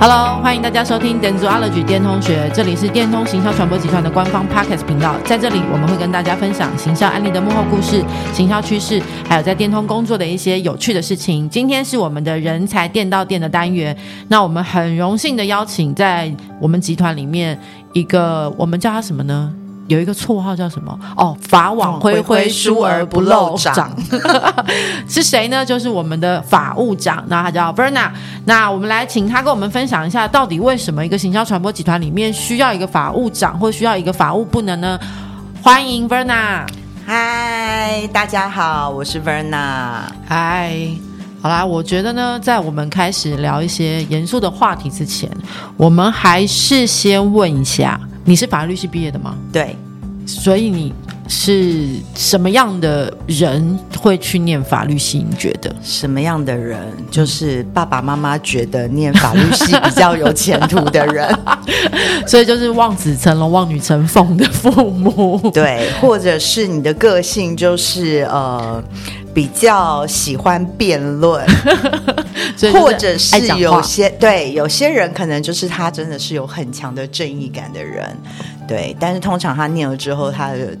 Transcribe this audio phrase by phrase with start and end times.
[0.00, 5.16] Hello，欢迎大家收听 Denzu Allergy 电通学，这里是电通行销传播集团的官方 Podcast 频道。
[5.24, 8.00] 在这里，我们会跟大家分享行销案例的幕后故事、
[8.32, 11.50] 行销趋势，还有在电通工作的一些有趣的事情。
[11.50, 13.96] 今天是我们的人才电到店的单元，
[14.28, 17.58] 那我们很荣幸的邀请在我们集团里面
[17.92, 19.52] 一个，我们叫他什么呢？
[19.88, 20.96] 有一个绰号叫什么？
[21.16, 23.90] 哦，法网恢恢，疏而不漏长，
[25.08, 25.64] 是谁呢？
[25.64, 28.10] 就是我们的法务长，那他叫 Verna。
[28.44, 35.00] 那我们来请他跟我们分享一下，到底为什么一个行销传播集团里面需要一个法务长，或需要一个法务部能呢？
[35.62, 36.66] 欢迎 Verna。
[37.06, 40.02] 嗨，大家好，我是 Verna。
[40.26, 40.76] 嗨，
[41.40, 45.30] 好啦，我觉得呢，在我们开始聊一些严肃的话题之前，
[45.78, 47.98] 我们还是先问一下。
[48.28, 49.34] 你是法律系毕业的吗？
[49.50, 49.74] 对，
[50.26, 50.92] 所以你
[51.26, 55.24] 是什么样的人会去念法律系？
[55.26, 56.78] 你觉得什么样的人？
[57.10, 61.26] 就是爸爸妈妈觉得念法律系比较有前途的人，
[62.28, 65.50] 所以就是望子成龙、望女成凤的父母。
[65.54, 68.84] 对，或者是你的个性就是呃。
[69.38, 71.46] 比较喜欢辩论，
[72.74, 78.04] 或者是有些对有些人可能就是他真的是有很强的正义感的人，
[78.66, 80.76] 对，但是通常他念了之后，他的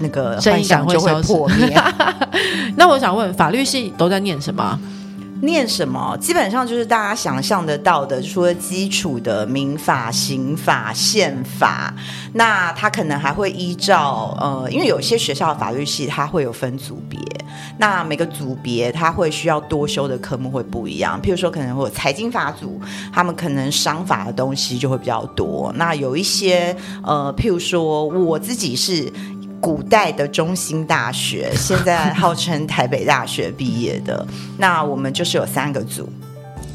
[0.00, 1.78] 那个幻想就会破灭。
[2.74, 4.80] 那我想问，法律系都在念什么？
[5.42, 6.16] 念什么？
[6.20, 11.94] 基本上就是大家想象得到的，除了基础的民法、刑法、宪法，
[12.34, 17.18] 那他可能还会依照呃，因为有些学校的法律系它会有分组别，
[17.78, 21.20] 那每个组别它会需要多修的科目会不一样。
[21.22, 22.80] 譬如说，可能会有财经法组，
[23.12, 25.72] 他们可能商法的东西就会比较多。
[25.76, 29.10] 那有一些呃，譬如说我自己是。
[29.60, 36.08] 古代的中兴大学，现在号称台北大学毕业的，那我们就是有三个组：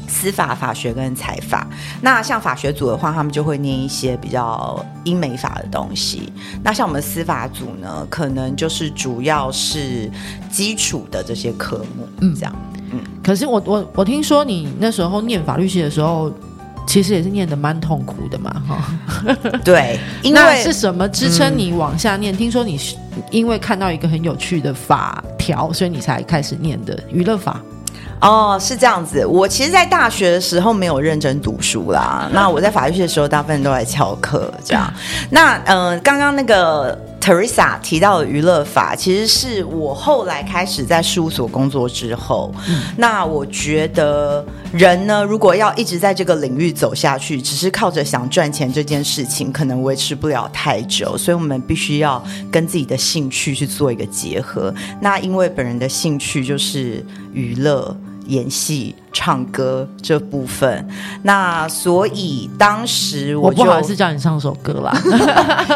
[0.06, 1.66] 司法、法学跟财法。
[2.00, 6.32] 那像法学组的话，他们就会念一些比较英美法的东西。
[6.62, 10.08] 那像我们司法组呢，可能就是主要是
[10.48, 12.54] 基础的这些科目，嗯，这样。
[12.92, 16.32] 嗯，可是我我我听说你那时候念法律系的时候。
[16.86, 19.36] 其实也是念的蛮痛苦的嘛，哈。
[19.64, 22.32] 对， 因为是什么支撑你往下念？
[22.32, 22.96] 嗯、听说你是
[23.30, 27.60] 因为看到一个很有趣的法条，所以你才开始念的娱乐法。
[28.20, 29.26] 哦，是这样子。
[29.26, 32.30] 我其实，在大学的时候没有认真读书啦。
[32.32, 34.90] 那我在法律系的时候，大部分都来翘课这样。
[35.28, 36.98] 那嗯、呃，刚刚那个。
[37.20, 52.22] Teresa 提到的娱乐法，其实是我后来开始在事务所工作之后，嗯、那我觉得人呢，如果要一直在这个领域走下去，只是靠着想赚钱这件事情，可能维持不了太久，所以我们必须要
[52.52, 54.72] 跟自己的兴趣去做一个结合。
[55.00, 57.96] 那因为本人的兴趣就是娱乐。
[58.26, 60.88] 演戏、唱歌这部分，
[61.22, 64.92] 那所以当时我，不好意思叫你唱首歌啦。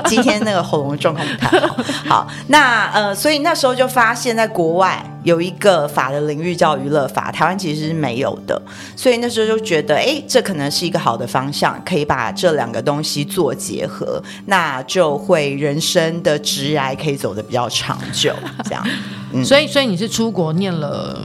[0.06, 1.76] 今天那个喉咙状况不太好。
[2.06, 8.60] 好，那呃，所以那时候就发现，在国外有一个法的领域叫娱乐法，台湾其实是没有的。
[8.96, 18.34] 所以那时候就觉得，哎，这可能是一个好的方向，可以把这两个东西做结合，那就会人生的职涯可以走得比较长久。
[18.64, 18.84] 这样，
[19.32, 21.20] 嗯，所以，所以你是出国念了。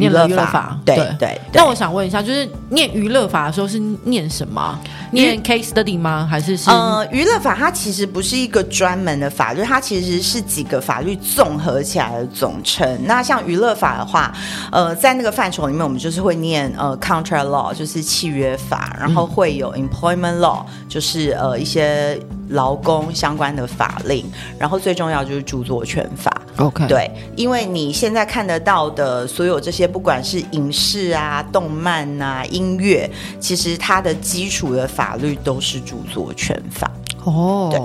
[0.00, 1.40] 念了娱乐法，法对对，对。
[1.52, 4.78] 那我想问一下，就是念娱乐法的时候是念什么？
[5.12, 6.26] 念 case study 吗？
[6.30, 6.70] 还是是？
[6.70, 12.88] 呃，娱乐法它其实不是一个专门的法律，它其实是几个法律综合起来的总称。
[13.04, 14.32] 那像娱乐法的话，
[14.70, 22.16] 呃，在那个范畴里面，我们就是会念呃 contract law，就是契约法，然后会有 employment law，就是呃一些
[22.50, 24.24] 劳工相关的法令，
[24.58, 26.30] 然后最重要就是著作权法。
[26.56, 36.90] OK，对，因为你现在看得到的所有这些，不管是影视啊、动漫啊、音乐，其实它的基础的法律都是著作权法。
[37.24, 37.80] 哦，对，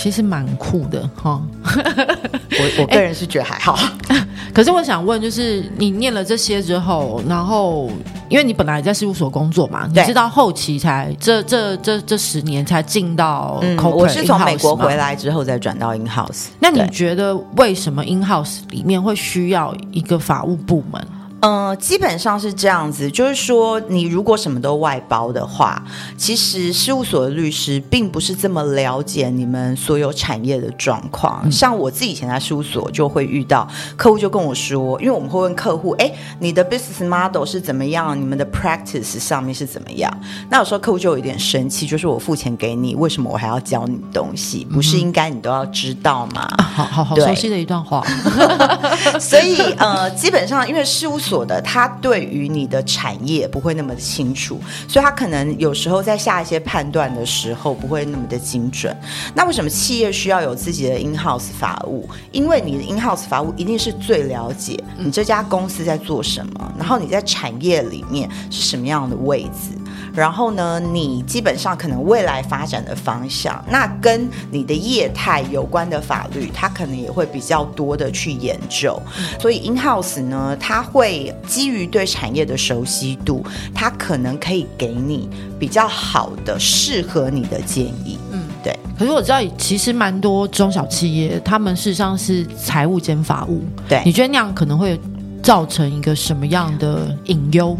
[0.00, 1.42] 其实蛮酷的哈。
[1.64, 3.76] 我我个人是觉得还好。
[4.08, 4.24] 欸
[4.54, 7.90] 可是我想问，就是你念了这些之后，然后
[8.28, 16.46] 因为你本来在事务所工作嘛，你知道后期才这这这这十年才进到，嗯，我是从美国回来之后再转到 in house。
[16.58, 21.00] 那你觉得为什么 in house 里面会需要一个法务部门？
[21.40, 25.80] 嗯、呃，基本上是这样子，就是说，你如果什么都外包的话，
[26.16, 31.42] 其实事务所的律师并不是这么了解你们所有产业的状况。
[31.44, 38.20] 嗯、像我自己以前在事务所就会遇到客户就跟我说，因为我们会问客户，哎，你的 business model 是怎么样？
[38.20, 40.12] 你们的 practice 上面是怎么样？
[40.50, 44.64] 那有时候客户就有一点生气，就是我付钱给你，为什么我还要教你东西？
[44.64, 46.48] 不是应该你都要知道吗？
[46.58, 48.04] 嗯、好好好，熟悉的一段话。
[49.20, 51.27] 所以呃，基本上因为事务所。
[51.28, 54.58] 所的，他对于你的产业不会那么清楚，
[54.88, 58.96] 所以他可能有时候在下一些判断的时候不会那么的精准。
[59.34, 62.08] 那为什么企业需要有自己的 in-house 法务？
[62.32, 69.76] 因为你的 in-house 法务一定是最了解你这家公司在做什么，然后你在产业里面是什么样的位置。
[70.14, 79.00] 然后呢，你基本上可能未来发展的方向，那跟你的业态有关的法律，它可能也会比较多的去研究。
[79.40, 85.28] 所以 in house 呢，它会基于对产业的熟悉度，它可能可以给你
[85.58, 88.18] 比较好的适合你的建议。
[88.32, 88.76] 嗯，对。
[88.98, 93.62] 可是我知道，其实蛮多中小企业，他们事实上是财务兼法务。
[93.88, 95.00] 对，你觉得那样可能会
[95.40, 97.78] 造成一个什么样的隐忧？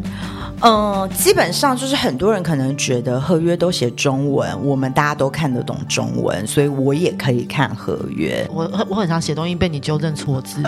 [0.61, 8.45] 嗯、呃，基本上就是很多人可能觉得合约都写中文，我们大家都看得懂中文，所以我也可以看合约。
[8.53, 10.61] 我我很常写东西被你纠正错字，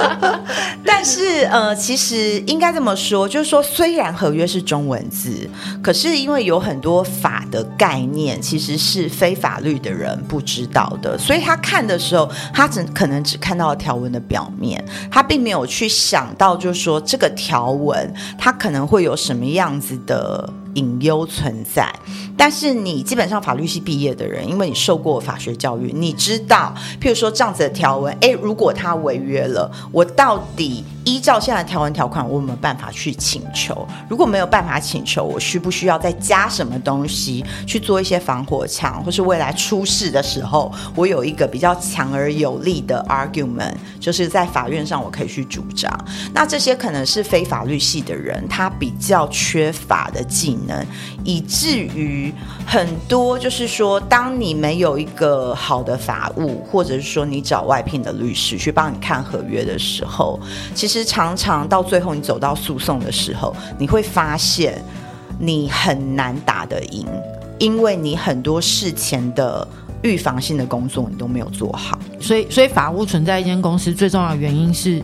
[0.84, 5.48] 但是呃，其实应该这么说，就是说虽然合约是中文字，
[5.82, 19.13] 可是因为有很多法的概念其实是非法律的人不知道的，所以他看的时候，他只可能只看到了条文的表面，他并没有去想到，就是说这个条文他可能会有。
[19.16, 21.92] 什么样子的隐忧存在？
[22.36, 33.86] 但是你基本上法律系毕业的人，因为你受过法学教育，你知道，譬如说这样子的条文，诶，如果他违约了，我到底依照现在的条文条款，我有没有办法去请求？
[34.08, 45.88] 如果没有办法请求，我需不需要再加什么东西去做一些防火墙，或是未来出事的时候，我有一个比较强而有力的 argument，就是在法院上我可以去主张。
[46.32, 50.84] 那这些可能是非法律系的人，他比较缺乏的技能，
[51.22, 52.32] 以至于
[52.66, 60.38] 很多就是说，当你没有一个好的法务，或者是说你找外聘的律师去帮你看合约的时候，
[60.74, 61.04] 其实。
[61.14, 64.82] 常常到最后，你走到诉讼的时候，你会发现
[65.38, 67.06] 你很难打得赢，
[67.58, 69.68] 因为你很多事前的
[70.02, 71.96] 预防性的工作你都没有做好。
[72.18, 75.00] 所以，所以法务存在一间公司最重要的原因是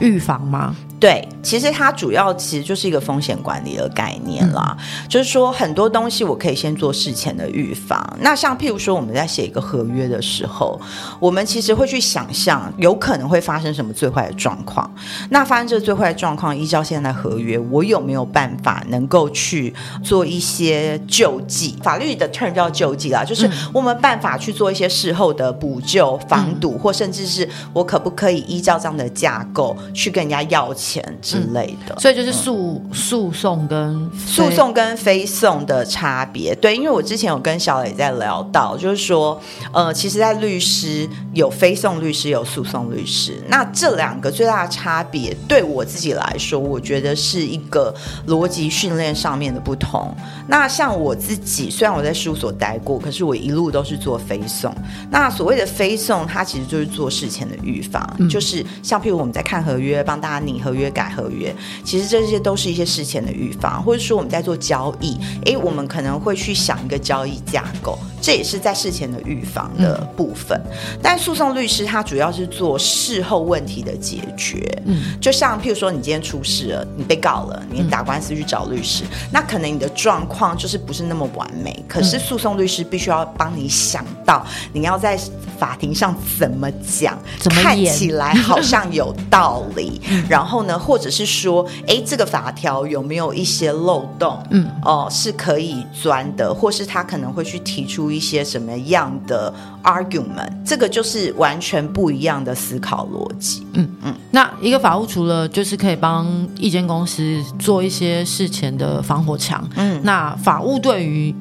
[0.00, 0.74] 预防吗？
[1.02, 8.00] 对，其实它主要其实就是一个风险管理的概念啦，嗯、就是说很多东西我可以先做事前的预防。
[8.20, 10.80] 那像譬如说我们在写一个合约的时候，
[11.18, 14.88] 我们其实会去想象有可能会发生什么最坏的状况。
[15.30, 21.76] 那发生这个最坏的状况，依照现在的合约，我有没有办法能够去做一些救济？
[21.82, 30.91] 法律的 term 叫救济啦，就是我们办法去做一些事后的补救、防堵，嗯、或甚至是我可不可以依照这样的架构去跟人家要钱？
[30.92, 36.54] 钱之类的，嗯、所以就是诉诉讼跟诉讼跟非讼的差别。
[36.56, 39.40] 对，因为我之前有跟小磊在聊到，就是说，
[39.72, 47.94] 呃，其实，在律师有非讼律师，有诉讼律师，那这两个最大的差别，对我自己来说，我觉得是一个
[48.26, 50.14] 逻辑训练上面的不同。
[50.46, 54.74] 那像我自己，虽然我在事务所待过，可是我一路都是做非讼。
[55.10, 60.81] 那所谓的非讼，它其实就是做事前的预防，嗯、就是像譬如我们在看合约，帮大家拟合约。
[60.82, 70.60] 约改合约，其实这些都是一些事前的预防，或者说我们在做交易，诶，我们可能会去想一个交易架构，这也是在事前的预防的部分。
[70.64, 85.18] 嗯、但诉讼律师他主要是做事后问题的解决，嗯，就像譬如说你今天出事了，你被告了，你打官司去找律师，嗯、那可能你的状况就是不是那么完美，可是诉讼律师必须要帮你想到你要在
[85.58, 90.78] 法庭上怎么讲，怎么看起来好像有道理， 然后呢？
[90.78, 94.42] 或者是说，哎，这个法条有没有一些漏洞？
[94.50, 99.52] 嗯，哦，是可以钻的，或是他可能会去提出一些什么样的
[99.82, 100.50] argument？
[100.64, 103.66] 这个就是完全不一样的思考逻辑。
[103.74, 106.26] 嗯嗯，那一个法务除了就是可以帮
[106.56, 111.34] 一间公司做一些事前的防火墙，嗯，那法务对于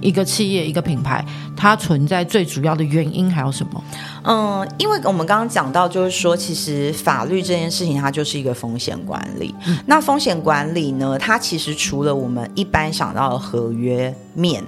[0.00, 1.24] 一个企业、一个品牌，
[1.56, 3.82] 它存在最主要的原因还有什么？
[4.24, 9.54] 嗯，因为我们刚刚讲到，就是说，其实法律这件事情，它就是一个风险管理。
[9.86, 14.62] 那风险管理呢，它其实除了我们一般想到的合约面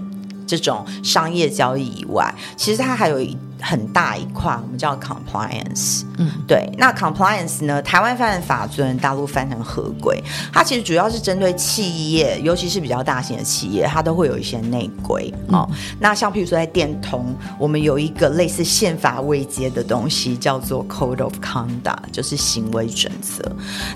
[0.47, 3.37] 这种商业交易以外，其实它还有一。
[3.61, 6.03] 很大一块，我们叫 compliance。
[6.19, 6.71] 嗯，对。
[6.79, 7.81] 那 compliance 呢？
[7.83, 10.23] 台湾翻成法遵，大陆翻成合规。
[10.53, 15.69] 它其实主要是针对企业，尤其是比较大型的企业，它都会有一些内规哦。
[15.71, 23.45] 嗯、那像譬如说在电通，我们有一个类似宪法未接的东西，叫做 Code of Conduct，就是行为准则。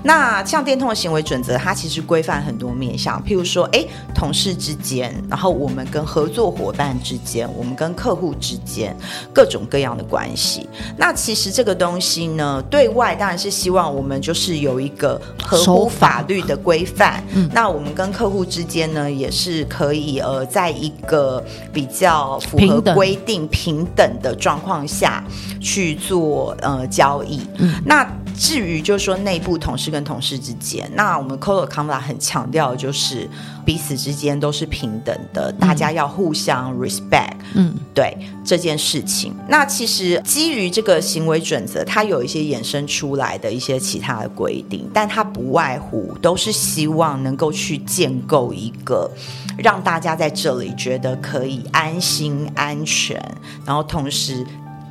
[0.03, 8.95] 那像电通的行为准则，它其实规范很多面向，譬如说，哎，同事之间，然后我们跟合作伙伴之间，我们跟客户之间，
[9.33, 9.54] 各种。
[9.55, 10.67] 种各样的关系。
[10.97, 17.23] 那其实这个东西呢，对外当然是希望我们就是有一个合乎法律的规范。
[17.33, 25.23] 嗯，那我们跟客户之间呢，也是可以呃，在一个比较符合规定、平等的状况下
[25.61, 27.41] 去做呃交易。
[27.57, 28.07] 嗯，那。
[28.37, 33.29] 至于就是说内部同事跟同事之间，那我们 Code of Conduct 很强调的就是
[33.65, 37.33] 彼此之间都是平等的，嗯、大家要互相 respect。
[37.53, 49.09] 嗯，对这件事情，那其实基于这个行为准则，它有一些衍生出来的一些其他的规定，但它不外乎都是希望能够去建构一个
[49.57, 53.17] 让大家在这里觉得可以安心安全，
[53.65, 54.45] 然后同时。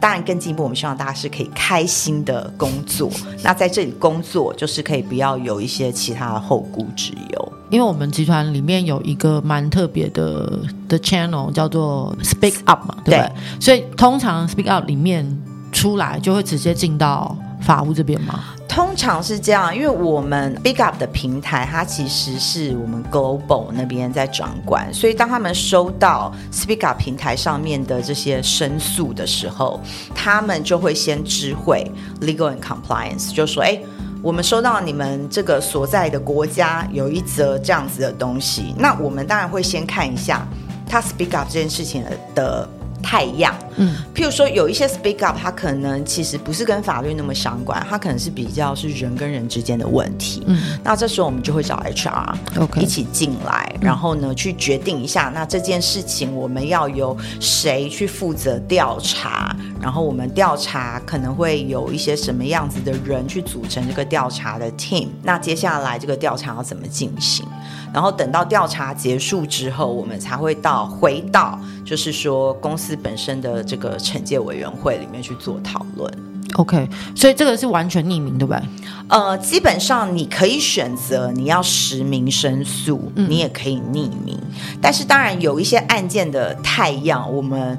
[0.05, 3.11] 当然，更进一步，我们希望大家是可以开心的工作。
[3.43, 7.53] 那在这里工作，就是可以不要有一些其他的后顾之忧。
[7.71, 13.33] 因为我们集团里面有一个蛮特别的的 channel，叫做 Speak Up 嘛，对不对？
[13.33, 13.33] 对。
[13.59, 15.27] 所以通常 Speak Up 里面
[15.73, 17.35] 出来就会直接进到
[17.65, 18.45] 法务这边吗？
[18.69, 29.81] 通常是这样，因为我们 Speak Up 的平台，它其实是我们 Global 那边在掌管，所以当他们收到 Speak Up 平台上面的这些申诉的时候，
[30.13, 31.89] 他们就会先知会
[32.21, 33.81] Legal and Compliance，就说：“哎，
[34.21, 40.45] 我们收到你们这个所在的国家有一则这样子的东西，那我们当然会先看一下
[40.85, 42.05] 他 Speak Up 这件事情
[42.35, 42.69] 的。”
[43.05, 67.47] 太阳，嗯，譬如说有一些 speak up，它可能其实不是跟法律那么相关，它可能是比较是人跟人之间的问题，嗯，那这时候我们就会找 HR，OK，一起进来，然后呢去决定一下，那这件事情我们要由谁去负责调查，然后我们调查可能会有一些什么样子的人去组成这个调查的 team，那接下来这个调查要怎么进行？
[67.95, 76.13] 然后等到调查结束之后，我们才会到回到，就是说公司本身的这个惩戒委员会里面去做讨论。
[76.57, 78.61] OK，所以这个是完全匿名，对不对？
[79.07, 84.37] 呃，基本上你可以选择你要实名申诉，嗯、你也可以匿名。
[84.81, 87.79] 但是当然有一些案件的太样，我们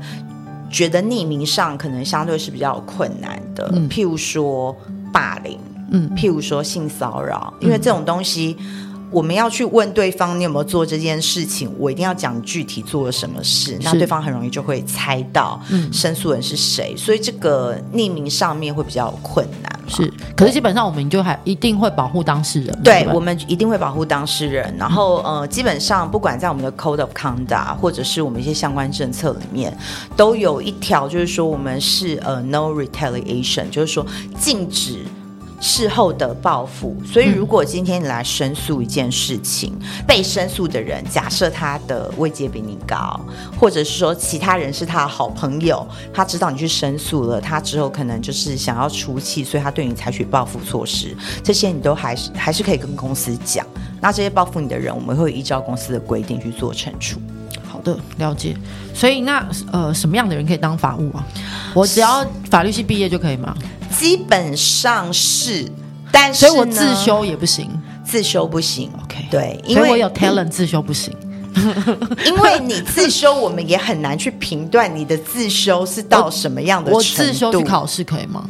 [0.70, 3.70] 觉得匿名上可能相对是比较困难的。
[3.74, 4.74] 嗯、譬如说
[5.12, 5.60] 霸凌，
[5.92, 8.56] 嗯，譬如说性骚扰，因为这种东西。
[9.12, 11.72] 我们要去问对方，你有没有做这件事情？
[11.78, 19.80] 我一定要讲具体做了什么事，那对方很容易就会猜到申诉人是谁，嗯、所以这个匿名上面会比较困难。
[19.88, 22.78] 是，可是基本上我们就还一定会保护当事人。
[22.84, 24.76] 对，对我们一定会保护当事人。
[24.78, 29.78] 然后呃，基本上不管在我们的 Code of Conduct 或者是我们一些相关政策里面，
[30.18, 34.06] 都有一条就是说我们是呃 No Retaliation，就是说
[34.40, 35.06] 禁止。
[35.60, 43.20] 事后的报复，所以如果今天你来申诉一件事情，嗯、被申诉的人假设他的位阶比你高，
[43.60, 53.66] 或者是说其他人是他的好朋友，他知道你去申诉了，他之后可能就是想要出气，所以他对你采取报复措施，这些你都还是还是可以跟公司讲。
[54.02, 57.20] 那这些报复你的人，我们会依照公司的规定去做惩处。
[57.68, 58.56] 好的，了解。
[58.94, 61.26] 所以那呃，什么样的人可以当法务啊？
[61.74, 63.56] 我只要法律系毕业就可以吗？
[63.98, 65.70] 基本上是，
[66.12, 67.70] 但是所以我自修也不行，
[68.06, 68.92] 自修不行。
[69.04, 71.16] OK，对，因为我有 talent，自修不行。
[72.26, 76.98] 因为你自修，我们也很难去评断你的自修是到什么样的程度。
[76.98, 78.46] 我自修去考试可以吗？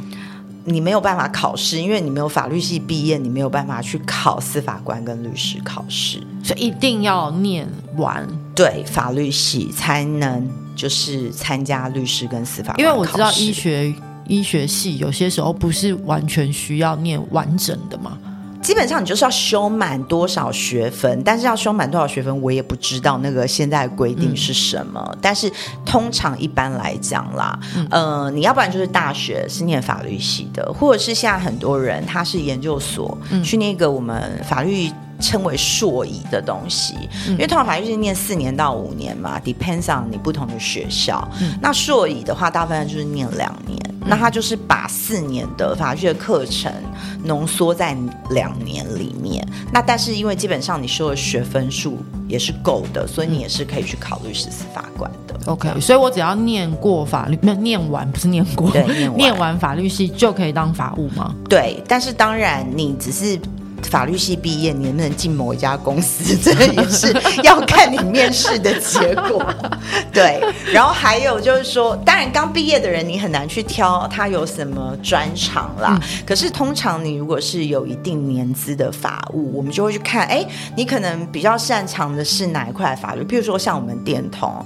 [0.64, 12.80] 你没有办法考试，因为你没有法律系毕业，你没有办法去考司法官跟律师考试，所以一定要念完对法律系才能就是参加律师跟司法官。
[12.80, 13.94] 因为我知道医学。
[14.28, 18.18] 医学系有些时候不是完全需要念完整的嘛，
[18.62, 25.00] 基本上你就是要修满多少学分，但是要修满多少学分，我也不知道那个现在规定是什么。
[25.12, 25.52] 嗯、但是
[25.86, 34.90] 通常一般来讲啦，嗯、呃，你要不然就是大学是念法律系的，或者是现在很多人他是研究所、嗯、去那个我们法律。
[35.20, 36.94] 称为硕乙的东西，
[37.28, 41.28] 因为通常法律是念四年到五年嘛，depends on 你不同的学校。
[41.40, 46.72] 嗯、那硕乙的话，大部分就是念两年，嗯、那他就是把四年的法律的课程
[47.24, 47.96] 浓缩在
[48.32, 49.46] 两年里面。
[49.72, 55.40] 那但是因为基本上你修的学分数也是够的，所以你也是可以去考律师、司法官的。
[55.46, 61.34] OK，所以我只要念过法律，没有念完不是念过，对，念完， 念完法律系就可以当法务吗？
[61.50, 63.40] 对，但是当然你只是。
[63.90, 66.36] 法律系毕业，你能不能进某一家公司？
[66.42, 67.14] 这个也是
[67.44, 69.46] 要看你面试的结果。
[70.12, 76.00] 对，然后还有就是说，当然刚毕业的人，你很难去挑他有什么专长啦。
[76.02, 83.24] 嗯、可是通常你如果是有一定年资的法务，我们就会去看，哎，你可能比较擅长的是哪一块法律？
[83.24, 84.66] 譬如说像我们电通。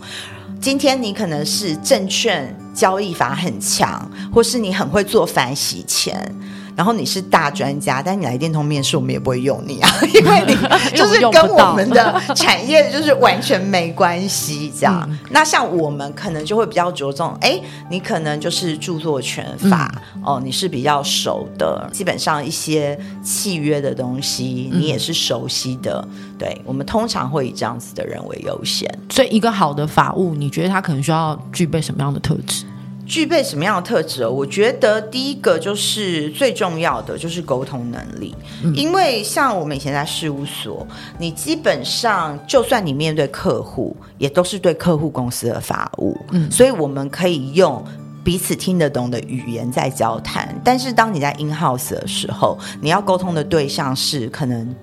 [0.62, 6.36] 今天你可能是证券交易法很强，或是你很会做反洗钱。
[6.80, 10.56] 然后你是大专家，但你来电通面试，我们也不会用你啊， 因为你
[10.98, 14.72] 就是跟我们的 产业就是完全没关系。
[14.80, 17.60] 这样，嗯、那像我们可能就会比较着重，哎，
[17.90, 26.02] 你可能就是著作权法、嗯、哦，你是比较熟的，基本上一些契约的东西你也是熟悉的。
[26.14, 28.90] 嗯、对，我们通常会以这样子的人为优先。
[29.10, 32.64] 所以，一个好的法务，你觉得他可能需要具备什么样的特质？
[33.10, 34.26] 具备什么样的特质？
[34.26, 40.88] 我觉得第一个就是最重要的就是沟通能力，嗯、因为像我们以前在事务所，
[41.18, 47.84] 你基本上就算你面对客户，也都是对客户公司的法务，嗯，所以我们可以用
[48.24, 50.56] 彼此听得懂的语言在交谈。
[50.64, 54.76] 但是当你在 in house 的时候，你要沟通的对象是可能。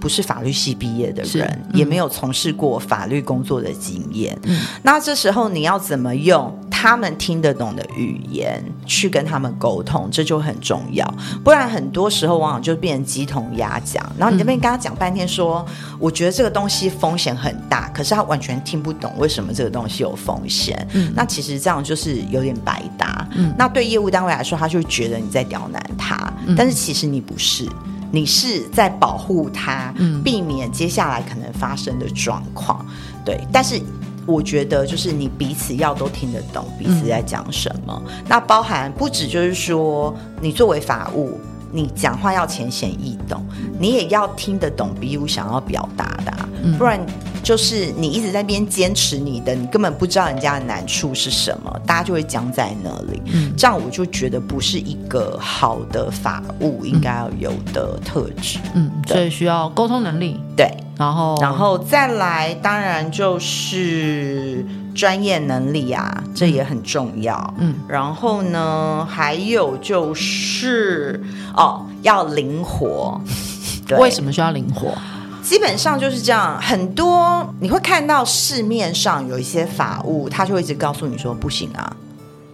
[0.00, 4.38] 不是法律系毕业的人，嗯、也没有从事过法律工作的经验。
[4.42, 11.14] 嗯、那这时候你要怎么用他们听得懂的语言去跟他们沟通，这就很重要。
[11.42, 20.86] 不然很多时候往往就变成鸡同鸭讲，然后你这边跟他讲半天说，嗯、我觉得这个东西风险很大，可是他完全听不懂为什么这个东西有风险。
[20.92, 23.26] 嗯、那其实这样就是有点白搭。
[23.34, 27.66] 嗯、那对业务单位来说，他就觉得你在刁难他，嗯、但是其实你不是。
[28.12, 29.90] 你是在保护他，
[30.22, 33.40] 避免接下来可能发生的状况，嗯、对。
[33.50, 33.80] 但是
[34.26, 38.02] 我觉得，就是你彼此要都听得懂彼此在讲什么。
[38.06, 41.38] 嗯、那包含不止就是说，你作为法务，
[41.74, 43.44] 你讲话要浅显易懂，
[43.78, 46.98] 你也要听得懂比如想要表达的、啊，嗯、不然。
[47.44, 53.20] 就是你一直在边坚持你的，你根本不知道人家的难处是什么，大家就会僵在那里。
[53.26, 58.58] 嗯，这样我就觉得不是一个好的法务应该要有的特质。
[58.74, 60.40] 嗯，所以需要沟通能力。
[60.56, 64.64] 对，然后然后再来，当然就是
[64.94, 67.54] 专业能力啊，这也很重要。
[67.58, 71.22] 嗯，然后呢，还有就是
[71.54, 73.20] 哦，要灵活。
[73.86, 74.94] 对，为什么需要灵活？
[75.42, 81.94] 基本上就是这样，很多你会看到市面上有一些法务，他就会一直告诉你说不行啊，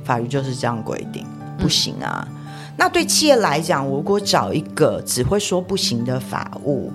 [0.05, 1.25] 法律就是这样规定，
[1.57, 2.27] 不行啊。
[2.27, 2.37] 嗯、
[2.77, 6.93] 那对企业来讲，我如果找一个只会说不行的法务。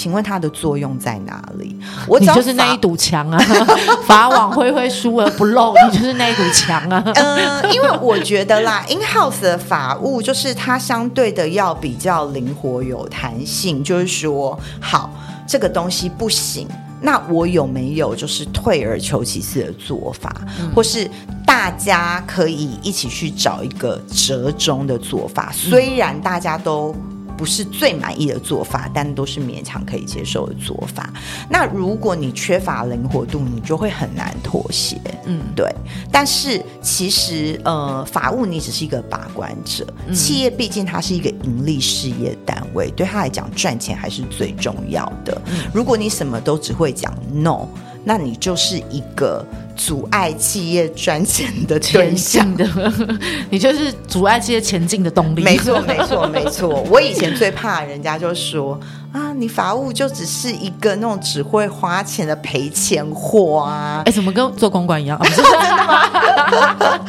[0.00, 1.78] 请问它的作用在哪里？
[2.08, 3.38] 我你就是那一堵墙啊！
[4.08, 7.02] 法网恢恢，疏而不漏，你就是那一堵墙啊！
[7.04, 15.12] 嗯、 呃，因为我觉得啦，in house 的法务就是它相对的要比较灵活有弹性，就是说，好，
[15.46, 16.66] 这个东西不行，
[17.02, 21.06] 那我有没有就是退而求其次的做法，嗯、或是
[21.44, 25.52] 大家可以一起去找一个折中的做法？
[25.52, 26.96] 虽然大家都。
[27.40, 31.10] 不是最满意的做法，但都是勉强可以接受的做法。
[31.48, 35.00] 那如果你缺乏灵活度，你就会很难妥协。
[35.24, 35.74] 嗯，对。
[36.12, 45.40] 但是其实，呃，法务你只是一个把关者，嗯、企业毕竟它是一个盈利事业单位，对他来讲赚钱还是最重要的。
[45.46, 47.66] 嗯、如果你什么都只会讲 no，
[48.04, 49.44] 那你就是一个。
[49.76, 52.68] 阻碍企业赚钱的对象的，
[53.48, 55.42] 你就是阻碍企业前进的动力。
[55.42, 56.86] 没错， 没错，没错。
[56.90, 58.78] 我以前最怕人家就说
[59.10, 64.02] 啊，你法务就只是一个那种只会花钱的赔钱货啊！
[64.04, 65.18] 哎，怎么跟做公关一样？
[65.34, 67.00] 真的吗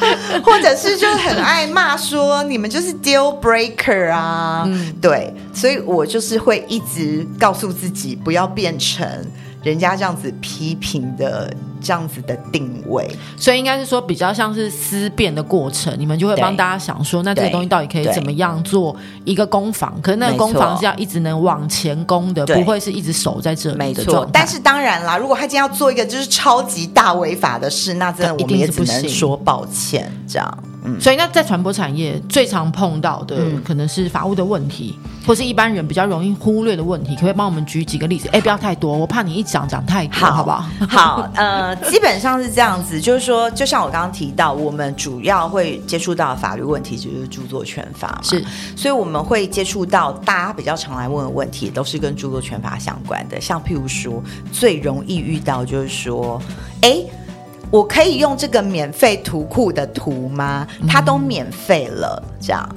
[0.42, 4.64] 或者是就很爱骂说你们就是 deal breaker 啊？
[4.66, 9.06] 嗯，对，所以我就是会一直告诉自己不要变成。
[9.62, 18.94] 人家这样子批评的这样子的定位，所以应该是说比较像是思辨的过程，你们就会帮大家想说，那这个东西到底可以怎么样做
[19.24, 19.94] 一个攻防？
[20.02, 23.84] 可是那个攻防是要一直能往前攻的，不会是一直守在这里的。
[23.84, 30.58] 没错，但是当然啦，如果他今天要做一个就是超级大违法的事，那真的我们也只能说抱歉这样。
[30.84, 38.28] 嗯，所以那在传播产业最常碰到的可能是法务的问题，嗯、或是一般人比较容易忽略的问题，可不可以帮我们举几个例子？
[38.32, 40.64] 哎，不要太多，我怕你一讲讲太多，好，好不好？
[40.88, 48.44] 好，呃，基本上是这样子，就是说，就像我刚刚提到，我们主要会接触到的法律问题就是著作权法嘛，是，
[48.76, 56.42] 所以我们会接触到大家比较常来问的问题，都是跟著作权法相关的，像譬如说，最容易遇到就是说，
[56.80, 57.02] 哎。
[57.72, 60.68] 我可以用这个免费图库的图吗？
[60.86, 62.68] 它都免费了，这样。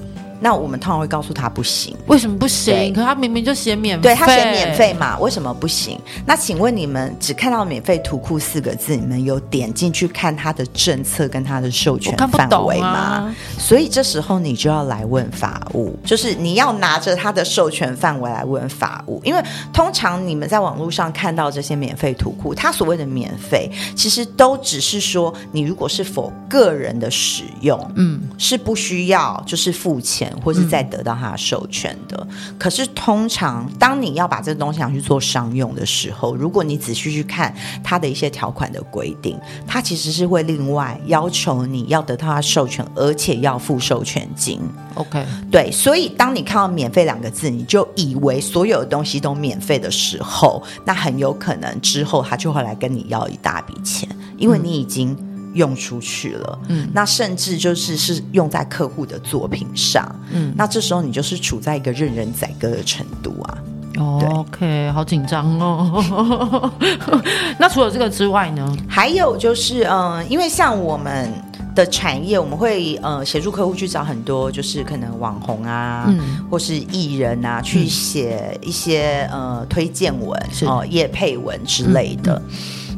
[0.45, 1.97] 那我们通常会告诉他不行。
[2.05, 2.93] 为什么不行？
[2.93, 5.99] 可他明明就写免费，对他写免费嘛，为什么不行？
[6.23, 12.87] 那请问你们只看到免费图库四个字，你们有点进去看他的政策跟他的授权范围吗？
[12.87, 32.27] 啊、所以这时候你就要来问法务，就是你要拿着他的授权范围来问法务，因为通常你们在网络上看到这些免费图库，他所谓的免费，其实都只是说你如果是否个人的使用，嗯，是不需要就是付钱或是再得到他的授权的。
[32.29, 44.59] 嗯、可是通常当你要把这个东西想去做商用的时候，如果你仔细去看它的一些条款的规定，它其实是会另外要求你要得到他授权，而且要付授权金。
[44.95, 55.15] OK，对，所以当你看到“免费”两个字，你就以为所有的东西都免费的时候，那很有可能之后他就会来跟你要一大笔钱，因为你已经
[55.55, 56.59] 用出去了。
[56.67, 60.07] 嗯，那甚至就是是用在客户的作品上。
[60.31, 63.57] 嗯，那这时候你就是处在一个任人宰割的程度啊。
[63.97, 66.71] 哦，OK，好紧张哦。
[67.57, 68.77] 那除了这个之外呢？
[68.87, 71.33] 还有就是，嗯、呃，因为像我们。
[71.75, 82.41] 的产业，我们会呃协助客户去找很多，就是可能网红啊，嗯、或是艺人啊，去写一些呃推荐文哦、业、呃、配文之类的。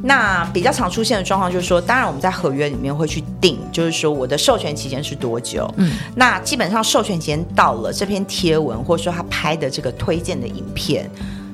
[0.03, 5.67] 那比较常出现的状况就是说，当然我们在合约里面会去定，就是说我的授权期间是多久。
[5.77, 11.09] 嗯，那基本上授权期间到了，这篇贴文或者说他拍的这个推荐的影片，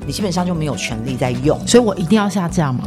[0.05, 2.83] 你基本上就没有权利再用，所以我一定要下架吗？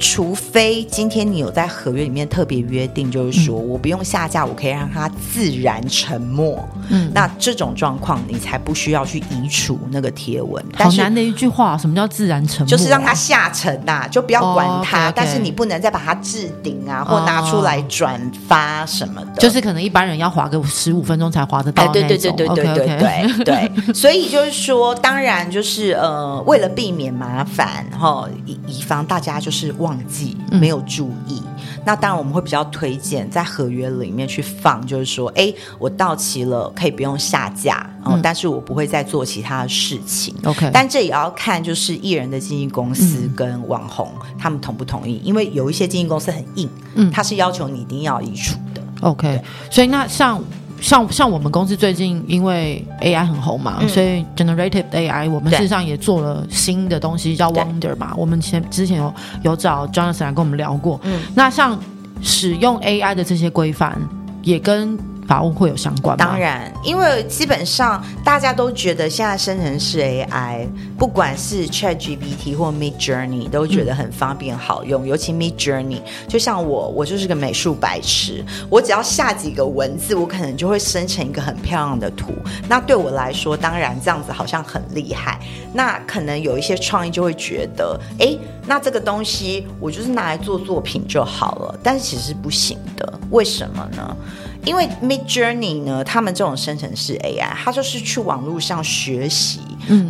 [0.00, 6.66] 除非今天你有在合约里面特别约定，就是说我不用下架，我可以让它自然沉默。
[6.88, 10.64] 嗯，那这种状况你才不需要去移除那个贴文。
[10.74, 12.70] 好难的一句话，什么叫自然沉没？
[12.70, 15.12] 就是让它下沉呐，就不要管它。
[15.12, 19.34] 但是你不能再把它置顶啊，或拿出来转发什么的。
[19.34, 21.86] 就是可能一般人要划个十五分钟才划得到。
[21.88, 23.70] 对对对对对对对对对。
[23.92, 29.89] 所以就是说，当然就是呃，为了避免麻烦，然后以以防大家就是忘。
[29.90, 40.32] 忘记没有注意，嗯、那当然我们会比较推荐在合约里面去放，就是说，哎，我到期了可以不用下架，嗯，但是我不会再做其他的事情。
[40.44, 48.80] OK，但这也要看就是艺人的经纪公司跟网红、嗯、他们同不同意，因为有一些经纪公司很硬，嗯，他是要求你一定要移除的。
[49.00, 50.40] OK，所以那像。
[50.80, 58.12] 像像我们公司最近因为 AI 很红嘛，嗯、所以 Generative AI 我们事实上也做了新的东西叫 Wonder 嘛。
[58.16, 60.98] 我们前之前有有找 Jonathan 来跟我们聊过。
[61.04, 61.78] 嗯，那像
[62.22, 63.98] 使用 AI 的这些规范
[64.42, 64.98] 也跟。
[65.30, 66.24] 法务会有相关吗？
[66.24, 70.66] 当然，因为基本上大家都觉得现在生成式 AI，
[70.98, 75.04] 不管是 ChatGPT 或 Midjourney，都觉得很方便好用。
[75.04, 82.32] 嗯、尤其 Midjourney，就像我，我就是个美术白痴，我只要下几个文字，我可能就会生成一个很漂亮的图。
[82.68, 85.38] 那对我来说，当然这样子好像很厉害。
[85.72, 91.78] 那可能有一些创意就会觉得，哎，那这个东西我就是拿来做作品就好了。
[91.84, 94.16] 但是其实不行的，为什么呢？
[94.64, 99.60] 因为 Midjourney 呢，他们这种生成式 AI，它就是去网络上学习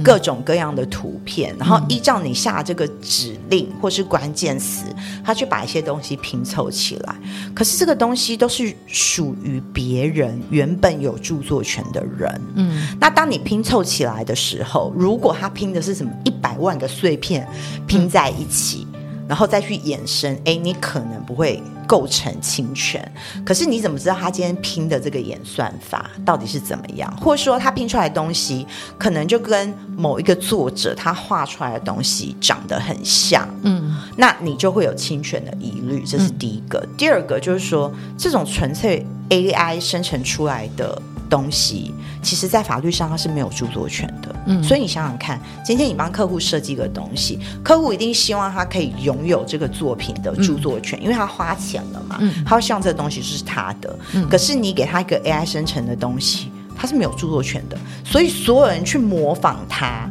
[0.03, 4.85] 各种各样的图片，嗯、然后依照你下这个指令或是关键词，
[5.25, 7.15] 它去把一些东西拼凑起来。
[7.55, 12.41] 可是这个东西都是属于别人原本有著作权的人。
[12.57, 17.47] 嗯，那当你拼凑起来的时候，如果他拼的是什么一百万个碎片
[17.87, 18.90] 拼在一起，嗯、
[19.31, 21.63] 然后再去衍生，哎，你可能不会。
[21.91, 23.05] 构成侵权，
[23.45, 27.13] 可是你怎么知道他今天拼的这个演算法到底是怎么样？
[27.21, 28.65] 或者说他拼出来的东西
[28.97, 36.79] 可能就跟某一个作者他画出来的东西长得很像，嗯，那你就会有侵权的疑虑，这是第一个。
[36.79, 41.03] 嗯、第二个就是说，这种纯粹 AI 生成出来的。
[41.31, 60.11] 东西其实，在法律上它是没有著作权的，嗯，所以你想想看，今天你帮客户设计一个东西，客户一定希望他可以拥有这个作品的著作权，嗯、因为他花钱了嘛，嗯，他会希望这个东西是他的，嗯，可是你给他一个 AI 生成的东西，他是没有著作权的，所以所有人去模仿他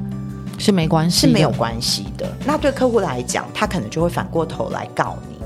[0.58, 2.32] 是没关系，是没有关系的。
[2.45, 5.38] 那对客户来讲，他可能就会反过头来告你。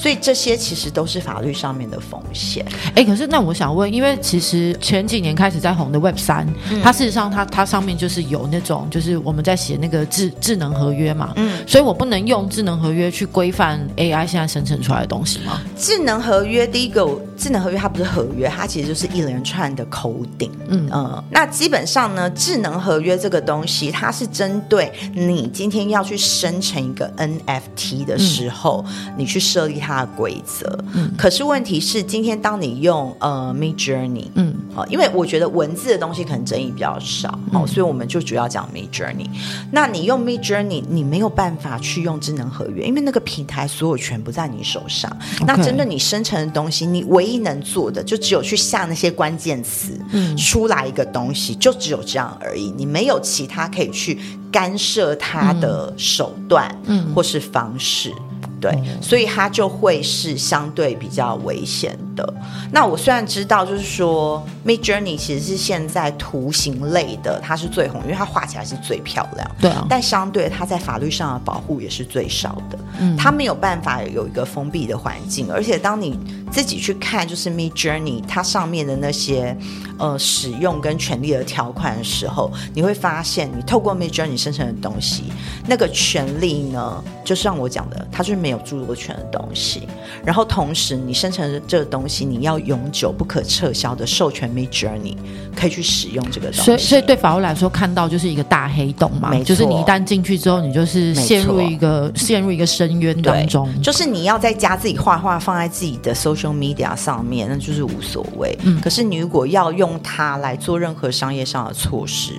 [0.00, 2.64] 所以这些其实都是法律上面的风险。
[2.94, 11.34] 哎，可是那我想问，因为其实前几年开始在红的 Web 三，嗯，它事实上它它上面就是有那种，就是我们在写那个智智能合约嘛。
[11.36, 15.60] 嗯，所以我不能用智能合约去规范 AI 现在生成出来的东西吗？
[15.76, 20.50] 智能合约第一个，智能合约它不是合约，它其实就是一连串的 coding。
[20.68, 29.89] 嗯嗯，呃，那基本上呢，智能合约这个东西，它是针对你今天要去生成一个 NFT 的时候，嗯，你去设立它。
[29.90, 30.78] 它的规则。
[30.94, 39.28] 嗯，可是问题是，今天当你用呃 Midjourney，嗯，哦，因为我觉得文字的东西可能争议比较少，嗯、哦，所以我们就主要讲 Midjourney。
[39.72, 45.10] 那你用 Midjourney，你没有办法去用智能合约，因为那个平台所有权不在你手上。
[45.46, 52.72] 那针对你生成的东西，你唯一能做的就只有去下那些关键词，嗯，出来一个东西，就只有这样而已。
[52.76, 54.18] 你没有其他可以去
[54.52, 58.12] 干涉它的手段，嗯，或是方式。
[58.60, 62.34] 对，所以它就会是相对比较危险的。
[62.70, 69.50] 那我虽然知道，就是说，Midjourney 其实是现在图形类的，它是最红，因为它画起来是最漂亮。
[69.60, 69.86] 对啊。
[69.88, 72.78] 但相对它在法律上的保护也是最少的。
[72.98, 73.16] 嗯。
[73.16, 76.18] 它没有办法有一个封闭的环境，而且当你
[76.52, 79.56] 自己去看，就是 Midjourney 它上面的那些
[79.98, 85.24] 呃使用跟权利的条款的时候，你会发现，你透过 Midjourney 生成的东西，
[85.66, 89.88] 那个权利呢，就像我讲的，它就是没有著作权的东西，
[90.24, 95.14] 然后同时你生成的这个东西，你要永久不可撤销的授权 Midjourney
[95.56, 96.62] 可以去使用这个东西。
[96.64, 103.70] 所以，所以对法务来说，看到就是一个大黑洞嘛，就是你一旦进去之后，你就是陷入一个陷入一个深渊当中。
[103.80, 108.58] 就是你要在家自己画画，放在自己的 social media 上面，那就是无所谓。
[108.62, 112.32] 嗯，可是你如果要用它来做任何商业上的措施，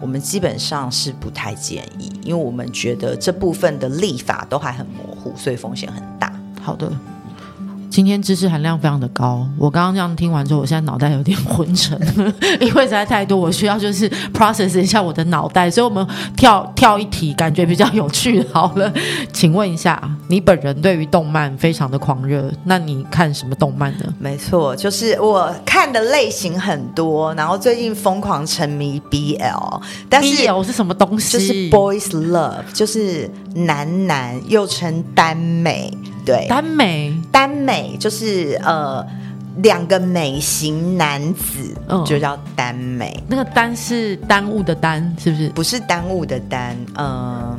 [0.00, 5.57] 我们基本上是不太建议，因为我们觉得这部分的立法都还很模糊，所以。
[5.58, 6.32] 风险很大。
[6.62, 6.90] 好的。
[7.90, 11.98] 今天知识含量非常的高，我刚刚这样听完之后，我现在脑袋有点昏沉，
[12.60, 18.44] 因为实在太多，我需要就是 process 一下我的脑袋，所以我们跳跳一题，感觉比较有趣。
[18.52, 18.92] 好了，
[19.32, 24.04] 请问一下，你本人对于动漫非常的狂热，那你看什么动漫呢？
[24.18, 31.32] 没错，就是我看的类型很多，然后最近疯狂沉迷 BL，但是 BL 是什么东西？
[31.32, 35.90] 就是 boys love，就是男男又称耽美。
[36.28, 39.02] 对，耽美，耽美就是呃，
[39.62, 43.18] 两个美型男子，嗯，就叫耽美。
[43.26, 45.48] 那个耽是耽误的耽，是不是？
[45.48, 47.58] 不是耽误的耽，呃，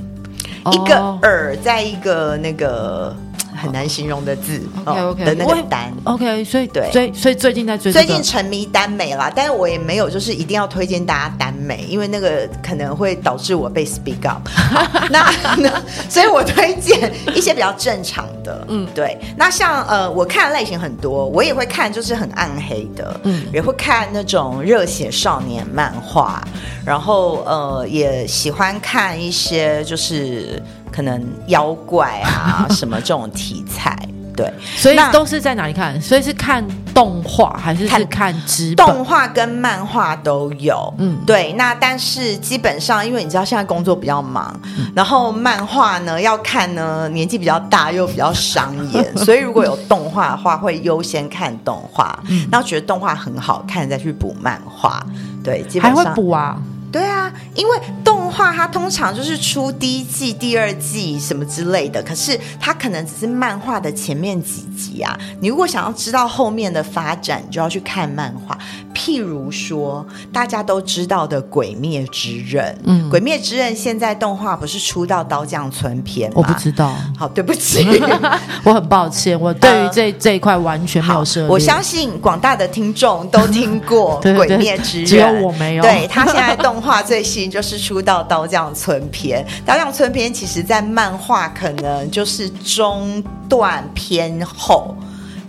[0.65, 3.15] 哦、一个耳在一个那个。
[3.59, 14.47] 很难形容的字，OK OK 的那个单，OK，所以对，所以所以最近在追，最近沉迷耽美啦，但是我也没有就是一定要推荐大家耽美，因为那个可能会导致我被 speak up。
[15.11, 19.17] 那那，所以我推荐一些比较正常的，嗯，对。
[19.35, 26.41] 那像呃，我看的类型很多，我也会看就是很暗黑的，嗯，也会看那种热血少年漫画，
[26.85, 30.61] 然后呃，也喜欢看一些就是。
[30.91, 33.97] 可能妖怪啊什么这种题材，
[34.36, 35.99] 对，所以都是在哪里看？
[36.02, 38.86] 所以是看动画还是是看纸本？
[38.88, 41.54] 动画跟漫画都有，嗯，对。
[41.54, 55.06] 那但是基本上，因为你知道现在工作比较忙，嗯、然后漫画呢要看呢，年纪比较大又比较伤眼， 所以如果有动画的话，会优先看动画，嗯、然后觉得动画很好看再去补漫画，
[55.43, 56.58] 对，基本上还会补啊。
[56.91, 65.17] 对啊，因为动画它通常就是出第一季、第二季什么之类的，可是它可能只是漫画的前面几集啊。
[65.41, 68.57] 你如果想要知道后面的发展，你就要去看漫画。
[68.93, 76.36] 譬如说，大家都知道的《鬼灭之刃》，嗯，《鬼灭之刃》现在动画不是出到刀匠村篇吗？
[76.38, 77.86] 我不知道，好，对不起，
[78.63, 81.49] 我很抱歉，我对于这、呃、这一块完全没有涉猎。
[81.49, 85.84] 我相信广大的听众都听过 《鬼灭之刃》，只有我没有。
[85.84, 94.95] 对，他现在动画最新就是出到刀匠村篇，刀匠村篇其实在漫画可能就是中段偏后，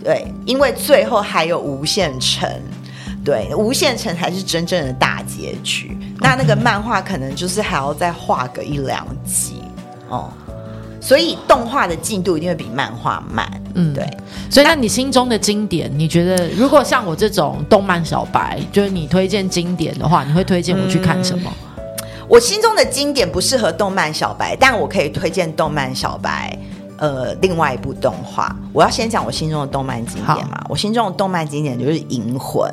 [0.03, 2.47] 对，因为最后还有无限城。
[3.23, 5.97] 对，无限城才是真正的大结局。
[6.19, 9.61] 那那个漫画可能就是还要再画个一两集
[10.09, 10.29] 哦，
[10.99, 13.49] 所以动画的进度一定会比漫画慢。
[13.75, 14.05] 嗯，对。
[14.49, 21.53] 所以那你心中的经典，你觉得如果像我这种动漫小白，就是你推荐经典的话，你会推荐我去看什么？
[21.77, 21.83] 嗯，
[22.27, 26.57] 我心中的经典不适合动漫小白，但我可以推荐动漫小白。
[26.97, 30.63] 呃，另外一部动画，我要先讲我心中的动漫经典嘛。
[30.69, 32.69] 我心中的动漫经典就是《银魂》。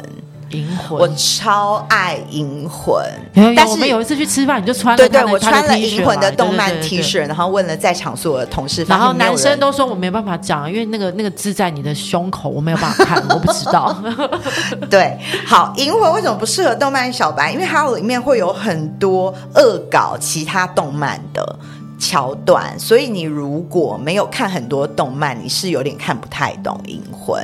[0.50, 3.02] 银魂，我超爱银魂。
[3.34, 13.94] 但是我们有一次去吃饭，你就穿了对对，我穿了银魂的动漫 T 恤，然后问了在场所有的同事，然后男生都说我没办法讲，因为那个那个字在你的胸口，我没有办法看，我不知道。
[14.90, 17.52] 对，好，银魂为什么不适合动漫小白？
[17.52, 21.58] 因为它里面会有很多恶搞其他动漫的。
[21.98, 27.42] 桥段，所以你如果没有看很多动漫，你是有点看不太懂《银魂》。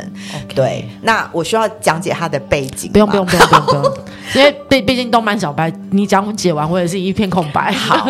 [0.55, 2.91] 对，那我需要讲解它的背景。
[2.93, 3.85] 不用，不用，不用，不用，不用，
[4.35, 7.73] 因为毕毕竟动漫小白，你讲解完我也是一片空白。
[7.73, 8.07] 好，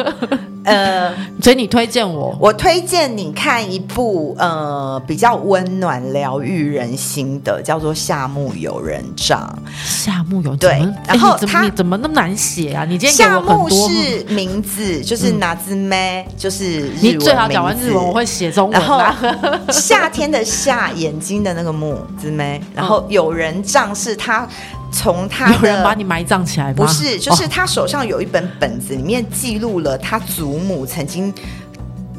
[0.73, 9.41] 呃，所以你推荐我，我推荐你看一部呃比较温暖、疗愈人心的，叫做《夏目友人帐》。
[9.85, 12.85] 夏目友对，然后他你怎么那么难写啊？
[12.85, 16.91] 你今天夏目是名字，就是拿字妹，就是。
[17.01, 18.81] 你最好讲完日文，我会写中文。
[18.81, 18.99] 然后
[19.71, 24.49] 夏天的夏，眼睛的那个目字妹，然后友人帐是他。
[24.95, 26.75] 从他有人把你埋葬起来吗？
[26.77, 31.35] 不是，就是他手上有一本本子，里面记录了他祖母曾经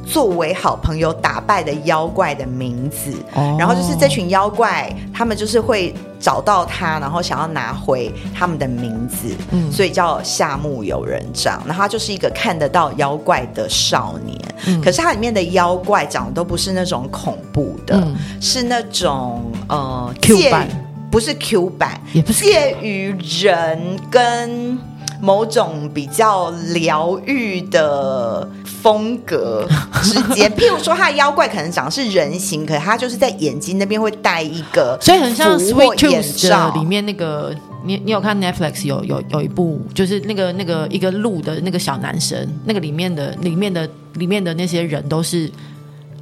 [0.05, 3.13] 作为好朋友打败的妖怪的名字。
[3.33, 9.33] 哦，然后就是这群妖怪，他们就是会找到他，然后想要拿回他们的名字。
[9.51, 11.61] 嗯，所以叫夏目友人帐。
[11.65, 14.37] 然后他就是一个看得到妖怪的少年。
[14.67, 20.69] 嗯，可是他里面的妖怪长得都不是那种恐怖的，嗯，是那种呃 Q 版。
[21.15, 24.77] 不是 Q 版，也不是介于人跟
[25.21, 28.45] 某种比较疗愈的
[28.81, 29.65] 风格
[30.03, 30.51] 之间。
[30.59, 37.55] 譬如说，他的妖怪可能长的是人形，可是他就是在眼睛那边会戴一个，所以很像 Sweet Tooth 的里面那个。
[37.85, 45.49] 你你有看 Netflix 有有有一部，就是那个那个一个鹿的那个小男生，那个里面的里面的里面的那些人都是。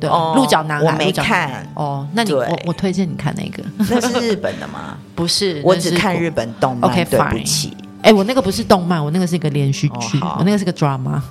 [0.09, 4.97] 哦，鹿角男孩我没看哦，那你我我推荐你看那个， 那是日本的吗？
[5.15, 6.89] 不是，我只看日本动漫。
[6.89, 11.21] OK，对不起，哎，我那个不是动漫，我那个是一个连续剧，我那个是个 drama。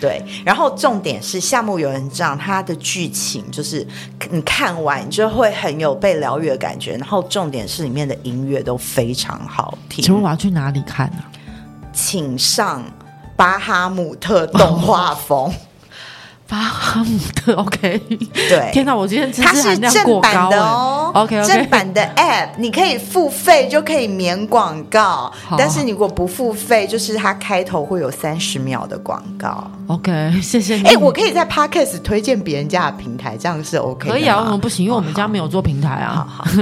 [0.00, 3.86] 对，然后重点是夏目友人帐，它的剧情就是
[4.30, 10.04] 你看完你就会很有被疗愈的感觉，然后重点是里面的音乐都非常好听。
[10.04, 11.24] 请问我要去哪里看啊？
[11.92, 12.84] 请上
[13.34, 15.52] 巴哈姆特动画疯。
[16.48, 30.84] 巴哈姆特， OK，对，天哪，我今天知识含量过高，它是正版的哦，OK，正版的 App，你可以付费就可以免广告，但是你如果不付费，就是它开头会有三十秒的广告，OK， 谢谢你。
[30.84, 34.86] 哎，我可以在 Podcast 推荐别人家的平台，这样是 OK，可以啊，为什么不行？
[34.86, 36.50] 因为我们家没有做平台啊，好好，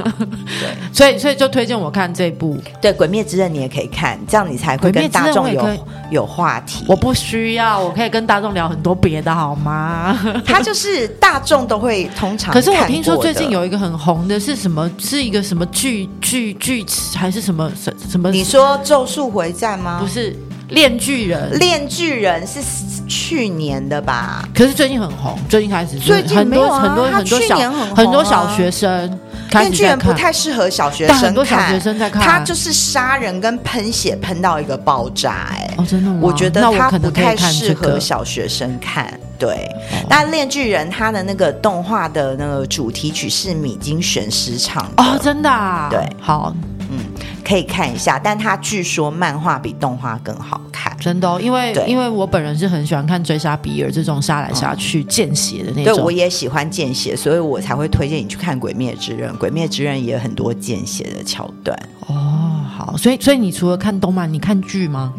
[0.60, 5.64] 对，所以所以就推荐我看这部，对，《鬼灭之刃》你也可以看，这样你才会跟大众有
[6.10, 6.84] 有话题。
[6.88, 9.75] 我不需要，我可以跟大众聊很多别的，好吗？
[9.76, 12.52] 啊，他就是大众都会通常。
[12.52, 14.90] 可是我听说最近有一个很红的是什么？
[14.98, 16.84] 是一个什么剧剧剧
[17.14, 18.30] 还是什么什什么？
[18.30, 19.98] 你说《咒术回战》吗？
[20.00, 20.32] 不是，
[20.68, 21.50] 《链巨人》。
[21.58, 22.60] 《链巨人》是
[23.06, 24.48] 去年的吧？
[24.54, 27.58] 可是最近很红，最近开始最近很多很多很多小
[27.94, 29.18] 很多小学生。
[29.50, 32.20] 链巨人不太适合小学生看，很多小学生在看。
[32.20, 36.18] 他就是杀人跟喷血喷到一个爆炸，哎，哦，真的吗？
[36.20, 39.18] 我觉得他不太适合小学生看。
[39.38, 39.68] 对，
[40.08, 45.88] 那《炼巨人》他的那个动画的那个主题曲是米津玄师唱的哦，真的啊？
[45.90, 46.54] 对，好，
[46.90, 46.98] 嗯，
[47.44, 48.18] 可以看一下。
[48.18, 51.38] 但他据说漫画比动画更好看，真的哦。
[51.40, 59.30] 因为因为我本人是很喜欢看追杀比尔这种杀来杀去见血的那种，对，我也喜欢见血，所以我才会推荐你去看《鬼灭之刃》。
[59.38, 62.64] 《鬼灭之刃》也有很多见血的桥段哦。
[62.76, 65.12] 好，所以所以你除了看动漫，你看剧吗？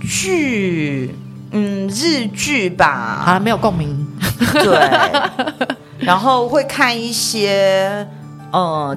[0.00, 1.14] 剧。
[1.54, 4.06] 嗯，日剧吧，好、啊、没有共鸣。
[4.54, 4.90] 对，
[6.00, 8.06] 然后会看一些
[8.52, 8.96] 呃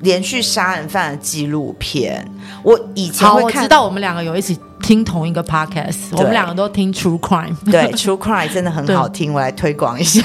[0.00, 2.26] 连续杀人犯的纪录片。
[2.62, 7.54] 我以前会看，我知道我们两个有一起听同一个 podcast，我们两个都听 True Crime。
[7.70, 10.22] 对，True Crime 真的很 好听，我来推广一下。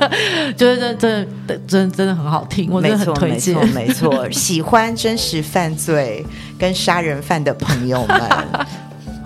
[0.56, 1.28] 就是真真
[1.68, 3.54] 真真的很好听，我真的很推荐。
[3.68, 6.24] 没错，没错，喜欢真实犯罪
[6.58, 8.20] 跟杀人犯的朋友们。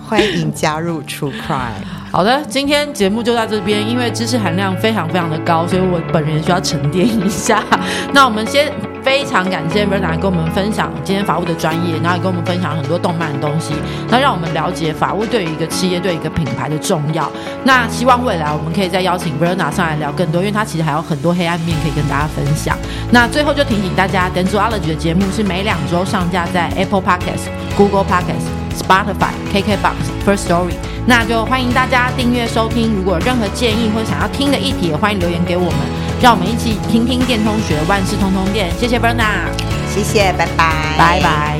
[0.09, 1.85] 欢迎加入 True Crime。
[2.11, 7.63] 好的，今天节目就到这边，因为知识含量非常非常的高，所以我本人需要沉淀一下。
[8.11, 13.75] 那我们先非常感谢 Verna 跟我们分享今天法务的专业，然后也跟我们分享很多动漫的东西，
[14.09, 17.31] 那让我们了解法务对于一个企业、对一个品牌的重要。
[17.63, 22.75] 那希望未来我们可以再邀请 Verna 上来聊更多，因为他其实还有很多黑暗面可以跟大家分享。
[23.11, 28.58] 那最后就提醒大家，Denzology 的节目是每两周上架在 Apple Podcast、Google Podcast。
[28.89, 29.93] Spotify、KKBox、
[30.25, 30.73] First Story，
[31.05, 32.91] 那就欢迎大家订阅收听。
[32.95, 35.79] 如果有任何建议或者想要听的议题，也欢迎留言给我们，
[36.19, 38.71] 让我们一起听听电通学万事通通电。
[38.79, 39.45] 谢谢 Berna，
[39.93, 41.58] 谢谢，拜拜，拜拜。